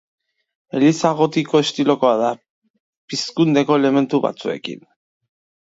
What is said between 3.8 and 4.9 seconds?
elementu batzuekin.